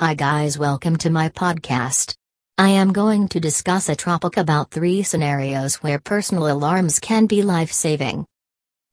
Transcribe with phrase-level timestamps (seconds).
[0.00, 2.14] Hi guys, welcome to my podcast.
[2.56, 7.42] I am going to discuss a topic about three scenarios where personal alarms can be
[7.42, 8.24] life saving.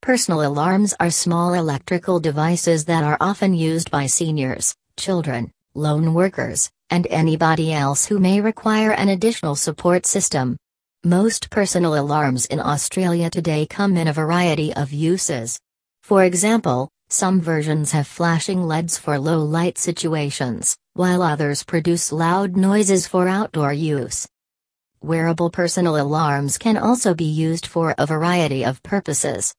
[0.01, 6.71] Personal alarms are small electrical devices that are often used by seniors, children, lone workers,
[6.89, 10.57] and anybody else who may require an additional support system.
[11.03, 15.59] Most personal alarms in Australia today come in a variety of uses.
[16.01, 22.57] For example, some versions have flashing LEDs for low light situations, while others produce loud
[22.57, 24.27] noises for outdoor use.
[25.01, 29.53] Wearable personal alarms can also be used for a variety of purposes.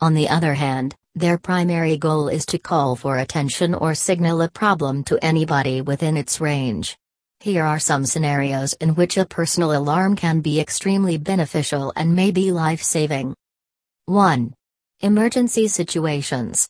[0.00, 4.48] On the other hand, their primary goal is to call for attention or signal a
[4.48, 6.96] problem to anybody within its range.
[7.40, 12.30] Here are some scenarios in which a personal alarm can be extremely beneficial and may
[12.30, 13.34] be life saving.
[14.06, 14.54] 1.
[15.00, 16.68] Emergency situations.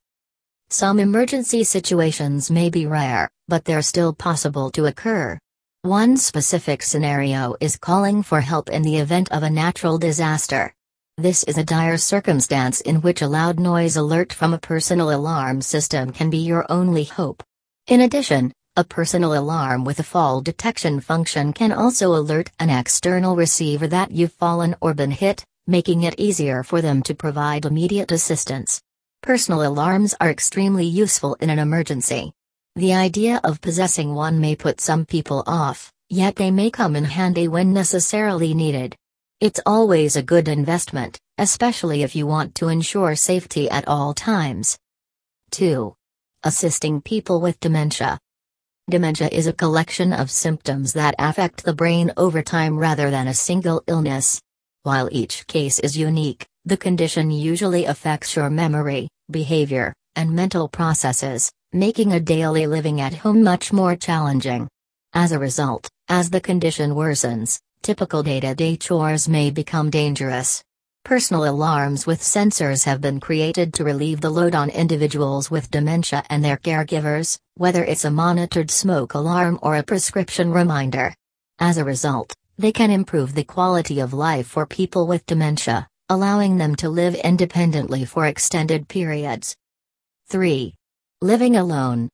[0.73, 5.39] Some emergency situations may be rare, but they're still possible to occur.
[5.83, 10.73] One specific scenario is calling for help in the event of a natural disaster.
[11.19, 15.61] This is a dire circumstance in which a loud noise alert from a personal alarm
[15.61, 17.43] system can be your only hope.
[17.89, 23.37] In addition, a personal alarm with a fall detection function can also alert an external
[23.37, 28.11] receiver that you've fallen or been hit, making it easier for them to provide immediate
[28.11, 28.81] assistance.
[29.23, 32.33] Personal alarms are extremely useful in an emergency.
[32.75, 37.05] The idea of possessing one may put some people off, yet they may come in
[37.05, 38.97] handy when necessarily needed.
[39.41, 44.77] It's always a good investment, especially if you want to ensure safety at all times.
[45.53, 45.95] 2.
[46.43, 48.19] Assisting people with dementia.
[48.91, 53.35] Dementia is a collection of symptoms that affect the brain over time rather than a
[53.35, 54.43] single illness.
[54.83, 61.51] While each case is unique, the condition usually affects your memory, behavior, and mental processes,
[61.73, 64.69] making a daily living at home much more challenging.
[65.15, 70.63] As a result, as the condition worsens, typical day to day chores may become dangerous.
[71.05, 76.23] Personal alarms with sensors have been created to relieve the load on individuals with dementia
[76.29, 81.15] and their caregivers, whether it's a monitored smoke alarm or a prescription reminder.
[81.59, 86.59] As a result, they can improve the quality of life for people with dementia allowing
[86.59, 89.57] them to live independently for extended periods.
[90.29, 90.75] 3.
[91.23, 92.11] Living alone.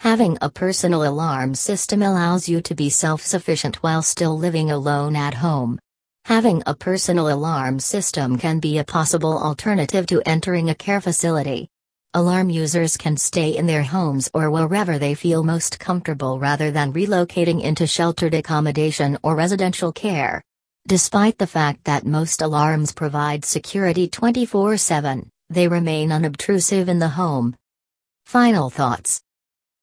[0.00, 5.16] Having a personal alarm system allows you to be self sufficient while still living alone
[5.16, 5.78] at home.
[6.26, 11.70] Having a personal alarm system can be a possible alternative to entering a care facility.
[12.12, 16.92] Alarm users can stay in their homes or wherever they feel most comfortable rather than
[16.92, 20.42] relocating into sheltered accommodation or residential care.
[20.88, 27.08] Despite the fact that most alarms provide security 24 7, they remain unobtrusive in the
[27.08, 27.54] home.
[28.26, 29.22] Final thoughts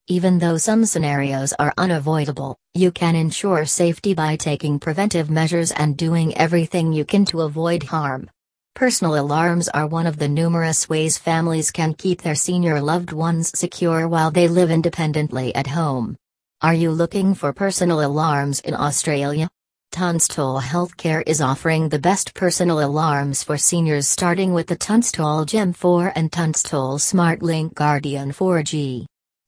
[0.08, 5.96] Even though some scenarios are unavoidable, you can ensure safety by taking preventive measures and
[5.96, 8.30] doing everything you can to avoid harm.
[8.76, 13.58] Personal alarms are one of the numerous ways families can keep their senior loved ones
[13.58, 16.18] secure while they live independently at home.
[16.62, 19.50] Are you looking for personal alarms in Australia?
[19.92, 25.74] Tunstall Healthcare is offering the best personal alarms for seniors starting with the Tunstall Gem
[25.74, 29.06] 4 and Tunstall SmartLink Guardian 4G.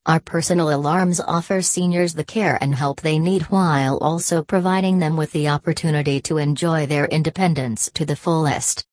[0.08, 5.16] Our personal alarms offer seniors the care and help they need while also providing them
[5.16, 8.84] with the opportunity to enjoy their independence to the fullest.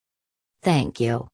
[0.63, 1.27] Thank you.